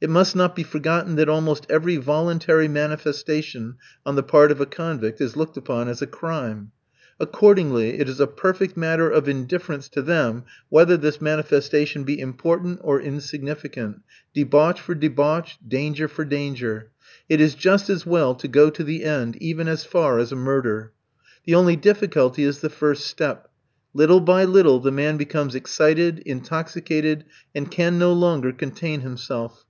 [0.00, 4.66] It must not be forgotten that almost every voluntary manifestation on the part of a
[4.66, 6.70] convict is looked upon as a crime.
[7.18, 12.78] Accordingly, it is a perfect matter of indifference to them whether this manifestation be important
[12.84, 14.02] or insignificant,
[14.34, 16.92] debauch for debauch, danger for danger.
[17.28, 20.36] It is just as well to go to the end, even as far as a
[20.36, 20.92] murder.
[21.44, 23.50] The only difficulty is the first step.
[23.92, 29.64] Little by little the man becomes excited, intoxicated, and can no longer contain himself.